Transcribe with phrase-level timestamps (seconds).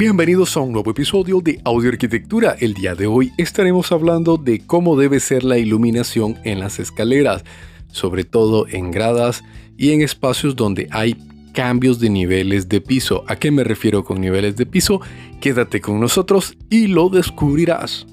[0.00, 2.56] Bienvenidos a un nuevo episodio de Audio Arquitectura.
[2.58, 7.44] El día de hoy estaremos hablando de cómo debe ser la iluminación en las escaleras,
[7.92, 9.44] sobre todo en gradas
[9.76, 11.18] y en espacios donde hay
[11.52, 13.24] cambios de niveles de piso.
[13.28, 15.02] ¿A qué me refiero con niveles de piso?
[15.38, 18.06] Quédate con nosotros y lo descubrirás.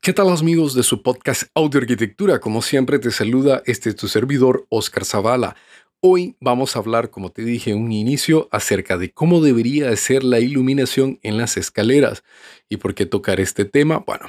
[0.00, 2.40] ¿Qué tal amigos de su podcast Audio Arquitectura?
[2.40, 5.54] Como siempre te saluda este tu servidor Oscar Zavala.
[6.00, 10.22] Hoy vamos a hablar, como te dije en un inicio, acerca de cómo debería ser
[10.22, 12.22] la iluminación en las escaleras.
[12.68, 14.04] ¿Y por qué tocar este tema?
[14.06, 14.26] Bueno,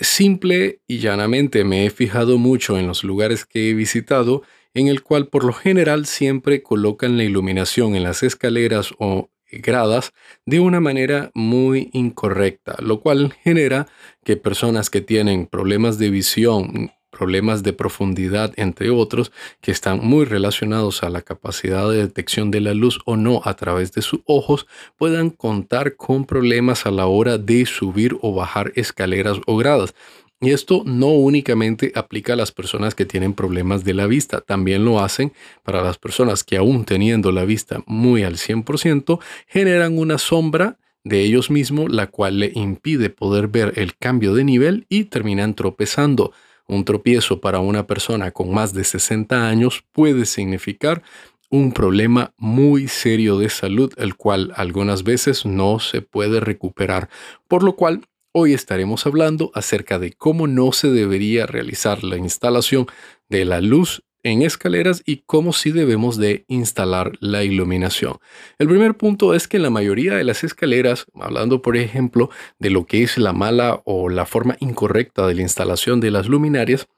[0.00, 5.02] simple y llanamente me he fijado mucho en los lugares que he visitado, en el
[5.02, 10.12] cual por lo general siempre colocan la iluminación en las escaleras o gradas
[10.46, 13.88] de una manera muy incorrecta, lo cual genera
[14.24, 20.24] que personas que tienen problemas de visión problemas de profundidad, entre otros, que están muy
[20.24, 24.20] relacionados a la capacidad de detección de la luz o no a través de sus
[24.24, 29.94] ojos, puedan contar con problemas a la hora de subir o bajar escaleras o gradas.
[30.40, 34.86] Y esto no únicamente aplica a las personas que tienen problemas de la vista, también
[34.86, 40.16] lo hacen para las personas que aún teniendo la vista muy al 100%, generan una
[40.16, 45.04] sombra de ellos mismos, la cual le impide poder ver el cambio de nivel y
[45.04, 46.32] terminan tropezando.
[46.70, 51.02] Un tropiezo para una persona con más de 60 años puede significar
[51.50, 57.08] un problema muy serio de salud, el cual algunas veces no se puede recuperar,
[57.48, 62.86] por lo cual hoy estaremos hablando acerca de cómo no se debería realizar la instalación
[63.28, 68.18] de la luz en escaleras y cómo sí debemos de instalar la iluminación.
[68.58, 72.86] El primer punto es que la mayoría de las escaleras, hablando por ejemplo de lo
[72.86, 76.88] que es la mala o la forma incorrecta de la instalación de las luminarias,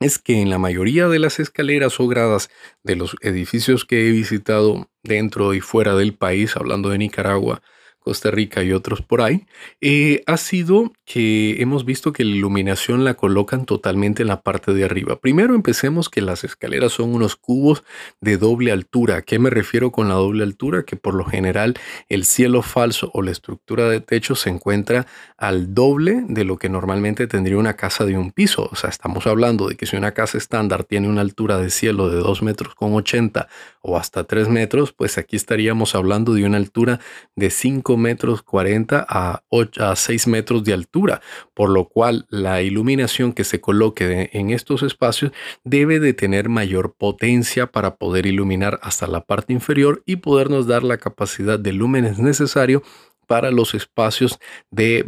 [0.00, 2.50] es que en la mayoría de las escaleras o gradas
[2.84, 7.62] de los edificios que he visitado dentro y fuera del país, hablando de Nicaragua,
[8.08, 9.44] Costa Rica y otros por ahí,
[9.82, 14.72] eh, ha sido que hemos visto que la iluminación la colocan totalmente en la parte
[14.72, 15.20] de arriba.
[15.20, 17.84] Primero empecemos que las escaleras son unos cubos
[18.22, 19.16] de doble altura.
[19.16, 20.84] ¿A qué me refiero con la doble altura?
[20.84, 21.74] Que por lo general
[22.08, 25.06] el cielo falso o la estructura de techo se encuentra
[25.36, 28.70] al doble de lo que normalmente tendría una casa de un piso.
[28.72, 32.08] O sea, estamos hablando de que si una casa estándar tiene una altura de cielo
[32.08, 33.48] de 2 metros con 80
[33.82, 37.00] o hasta 3 metros, pues aquí estaríamos hablando de una altura
[37.36, 41.20] de 5 metros 40 a, 8, a 6 metros de altura,
[41.54, 45.32] por lo cual la iluminación que se coloque en estos espacios
[45.64, 50.82] debe de tener mayor potencia para poder iluminar hasta la parte inferior y podernos dar
[50.82, 52.82] la capacidad de lúmenes necesario
[53.28, 54.40] para los espacios
[54.70, 55.04] de,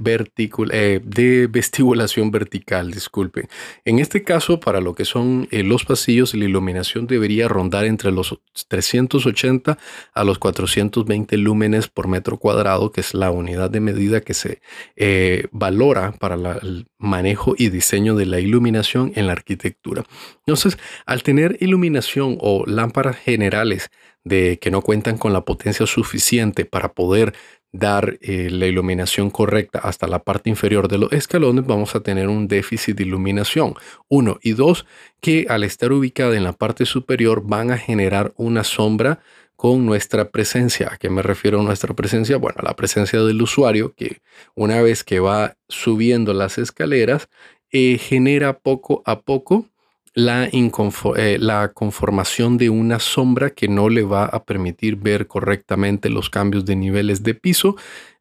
[0.72, 3.48] eh, de vestibulación vertical, disculpen.
[3.86, 8.12] En este caso, para lo que son eh, los pasillos, la iluminación debería rondar entre
[8.12, 8.38] los
[8.68, 9.78] 380
[10.12, 14.60] a los 420 lúmenes por metro cuadrado, que es la unidad de medida que se
[14.96, 20.04] eh, valora para el manejo y diseño de la iluminación en la arquitectura.
[20.46, 23.90] Entonces, al tener iluminación o lámparas generales
[24.24, 27.34] de que no cuentan con la potencia suficiente para poder
[27.72, 32.28] dar eh, la iluminación correcta hasta la parte inferior de los escalones, vamos a tener
[32.28, 33.74] un déficit de iluminación.
[34.08, 34.86] Uno y dos,
[35.20, 39.20] que al estar ubicada en la parte superior van a generar una sombra
[39.56, 40.88] con nuestra presencia.
[40.92, 42.38] ¿A qué me refiero a nuestra presencia?
[42.38, 44.22] Bueno, a la presencia del usuario que
[44.54, 47.28] una vez que va subiendo las escaleras,
[47.70, 49.66] eh, genera poco a poco
[50.14, 56.10] la, eh, la, conformación de una sombra que no le va a permitir ver correctamente
[56.10, 57.76] los cambios de niveles de piso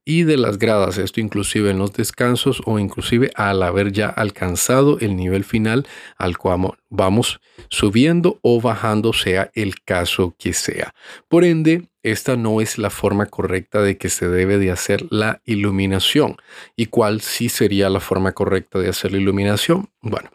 [0.05, 4.97] y de las gradas, esto inclusive en los descansos o inclusive al haber ya alcanzado
[4.99, 5.85] el nivel final
[6.17, 7.39] al cual vamos
[7.69, 10.95] subiendo o bajando, sea el caso que sea.
[11.27, 15.41] Por ende, esta no es la forma correcta de que se debe de hacer la
[15.45, 16.37] iluminación.
[16.75, 19.89] ¿Y cuál sí sería la forma correcta de hacer la iluminación?
[20.01, 20.31] Bueno,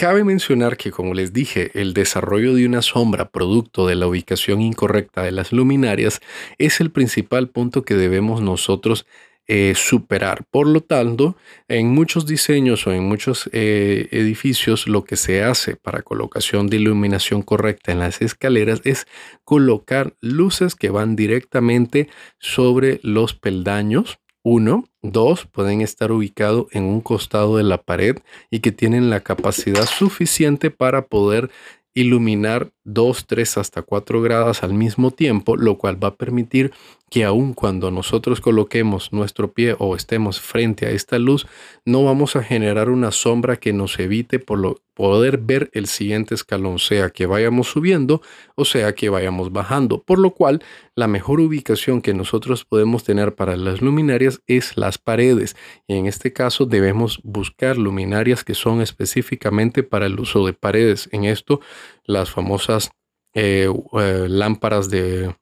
[0.00, 4.62] Cabe mencionar que, como les dije, el desarrollo de una sombra producto de la ubicación
[4.62, 6.20] incorrecta de las luminarias
[6.56, 9.04] es el principal punto que debemos nosotros
[9.46, 10.46] eh, superar.
[10.50, 11.36] Por lo tanto,
[11.68, 16.78] en muchos diseños o en muchos eh, edificios lo que se hace para colocación de
[16.78, 19.06] iluminación correcta en las escaleras es
[19.44, 22.08] colocar luces que van directamente
[22.38, 28.18] sobre los peldaños uno, dos, pueden estar ubicados en un costado de la pared
[28.50, 31.50] y que tienen la capacidad suficiente para poder
[31.94, 36.72] iluminar 2, 3 hasta 4 grados al mismo tiempo, lo cual va a permitir
[37.10, 41.46] que aun cuando nosotros coloquemos nuestro pie o estemos frente a esta luz,
[41.84, 46.34] no vamos a generar una sombra que nos evite por, lo, poder ver el siguiente
[46.34, 48.20] escalón, sea que vayamos subiendo
[48.54, 50.02] o sea que vayamos bajando.
[50.02, 50.62] Por lo cual,
[50.94, 55.56] la mejor ubicación que nosotros podemos tener para las luminarias es las paredes.
[55.86, 61.08] Y en este caso debemos buscar luminarias que son específicamente para el uso de paredes.
[61.12, 61.62] En esto,
[62.04, 62.90] las famosas
[63.32, 65.34] eh, eh, lámparas de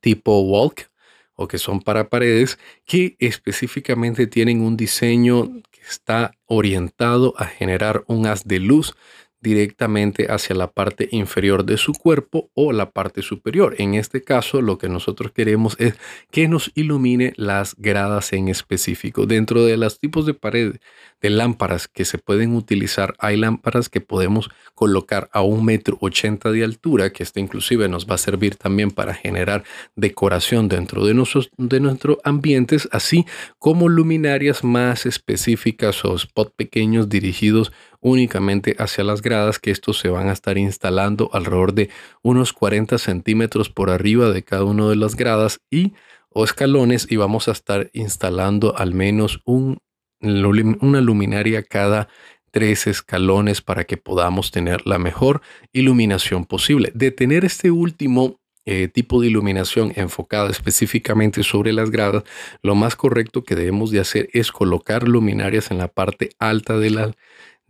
[0.00, 0.88] tipo walk
[1.34, 8.26] o que son para paredes que específicamente tienen un diseño está orientado a generar un
[8.26, 8.94] haz de luz
[9.42, 13.74] directamente hacia la parte inferior de su cuerpo o la parte superior.
[13.78, 15.94] En este caso, lo que nosotros queremos es
[16.30, 19.26] que nos ilumine las gradas en específico.
[19.26, 20.76] Dentro de los tipos de pared
[21.20, 26.50] de lámparas que se pueden utilizar, hay lámparas que podemos colocar a un metro ochenta
[26.50, 31.14] de altura, que esto inclusive nos va a servir también para generar decoración dentro de,
[31.14, 33.24] nuestros, de nuestros ambientes, así
[33.58, 40.08] como luminarias más específicas o spot pequeños dirigidos únicamente hacia las gradas, que estos se
[40.08, 41.88] van a estar instalando alrededor de
[42.22, 45.94] unos 40 centímetros por arriba de cada una de las gradas y
[46.28, 49.78] o escalones y vamos a estar instalando al menos un,
[50.20, 52.08] una luminaria cada
[52.50, 55.40] tres escalones para que podamos tener la mejor
[55.72, 56.92] iluminación posible.
[56.94, 62.24] De tener este último eh, tipo de iluminación enfocada específicamente sobre las gradas,
[62.62, 66.90] lo más correcto que debemos de hacer es colocar luminarias en la parte alta de
[66.90, 67.12] la,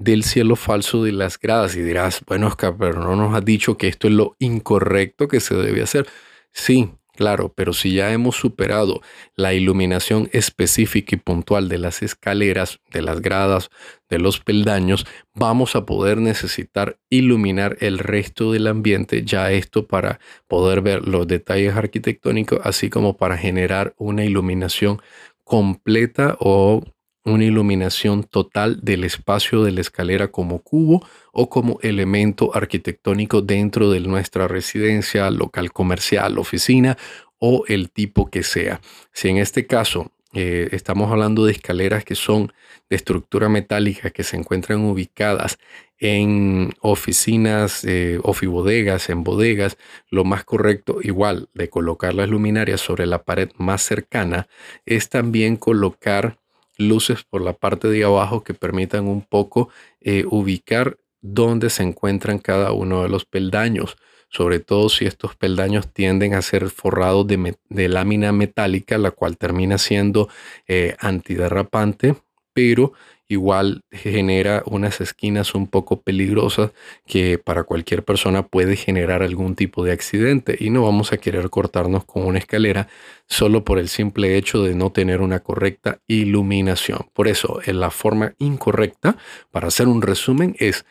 [0.02, 1.76] del cielo falso de las gradas.
[1.76, 5.40] Y dirás, bueno, Oscar, pero no nos has dicho que esto es lo incorrecto que
[5.40, 6.06] se debe hacer.
[6.52, 9.00] Sí, claro, pero si ya hemos superado
[9.36, 13.70] la iluminación específica y puntual de las escaleras, de las gradas,
[14.08, 20.20] de los peldaños, vamos a poder necesitar iluminar el resto del ambiente, ya esto para
[20.48, 25.00] poder ver los detalles arquitectónicos, así como para generar una iluminación
[25.44, 26.82] completa o
[27.24, 33.90] una iluminación total del espacio de la escalera como cubo o como elemento arquitectónico dentro
[33.90, 36.98] de nuestra residencia, local comercial, oficina
[37.38, 38.80] o el tipo que sea.
[39.12, 42.52] Si en este caso eh, estamos hablando de escaleras que son
[42.88, 45.58] de estructura metálica que se encuentran ubicadas
[45.98, 49.76] en oficinas, eh, ofibodegas, en bodegas,
[50.10, 54.48] lo más correcto, igual de colocar las luminarias sobre la pared más cercana,
[54.84, 56.41] es también colocar
[56.88, 59.68] luces por la parte de abajo que permitan un poco
[60.00, 63.96] eh, ubicar dónde se encuentran cada uno de los peldaños,
[64.28, 69.78] sobre todo si estos peldaños tienden a ser forrados de, lámina metálica, la cual termina
[69.78, 70.28] siendo
[70.66, 72.16] eh, antiderrapante,
[72.54, 72.92] pero
[73.28, 76.72] igual genera unas esquinas un poco peligrosas
[77.06, 81.48] que para cualquier persona puede generar algún tipo de accidente y no vamos a querer
[81.50, 82.88] cortarnos con una escalera
[83.28, 87.08] solo por el simple hecho de no tener una correcta iluminación.
[87.14, 89.16] Por eso, en la forma incorrecta,
[89.50, 90.84] para hacer un resumen, es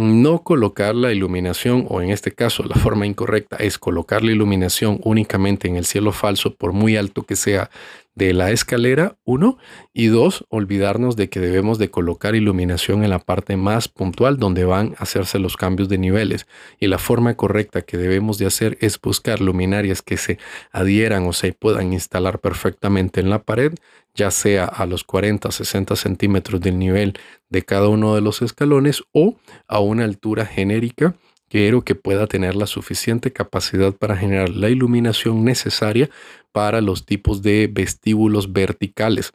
[0.00, 5.00] no colocar la iluminación, o en este caso la forma incorrecta es colocar la iluminación
[5.04, 7.70] únicamente en el cielo falso, por muy alto que sea
[8.14, 9.56] de la escalera, uno,
[9.92, 14.64] y dos, olvidarnos de que debemos de colocar iluminación en la parte más puntual donde
[14.64, 16.46] van a hacerse los cambios de niveles.
[16.78, 20.38] Y la forma correcta que debemos de hacer es buscar luminarias que se
[20.72, 23.74] adhieran o se puedan instalar perfectamente en la pared,
[24.14, 27.14] ya sea a los 40, 60 centímetros del nivel
[27.48, 29.36] de cada uno de los escalones o
[29.66, 31.14] a una altura genérica
[31.50, 36.08] quiero que pueda tener la suficiente capacidad para generar la iluminación necesaria
[36.52, 39.32] para los tipos de vestíbulos verticales.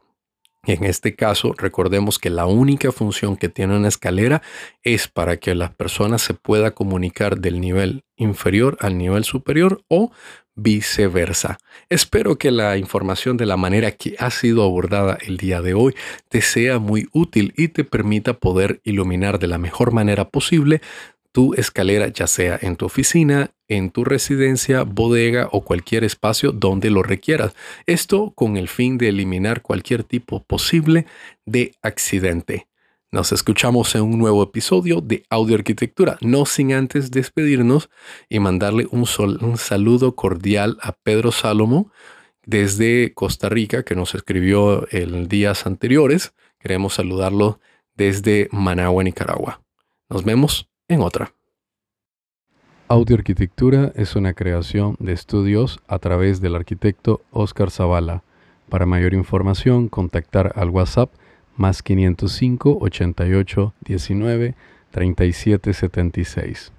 [0.63, 4.41] En este caso, recordemos que la única función que tiene una escalera
[4.81, 10.11] es para que la persona se pueda comunicar del nivel inferior al nivel superior o
[10.55, 11.57] viceversa.
[11.89, 15.93] Espero que la información de la manera que ha sido abordada el día de hoy
[16.29, 20.81] te sea muy útil y te permita poder iluminar de la mejor manera posible
[21.31, 26.89] tu escalera, ya sea en tu oficina, en tu residencia, bodega o cualquier espacio donde
[26.89, 27.53] lo requieras.
[27.85, 31.05] Esto con el fin de eliminar cualquier tipo posible
[31.45, 32.67] de accidente.
[33.15, 37.89] Nos escuchamos en un nuevo episodio de Audio Arquitectura, no sin antes despedirnos
[38.27, 39.05] y mandarle un,
[39.55, 41.93] saludo cordial a Pedro Salomo
[42.45, 46.33] desde Costa Rica, que nos escribió en días anteriores.
[46.59, 47.61] Queremos saludarlo
[47.95, 49.61] desde Managua, Nicaragua.
[50.09, 51.33] Nos vemos en otra.
[52.89, 58.23] Audio Arquitectura es una creación de estudios a través del arquitecto Oscar Zavala.
[58.67, 61.13] Para mayor información, contactar al WhatsApp
[61.55, 64.55] más 505 88 19
[64.91, 66.71] 37 76.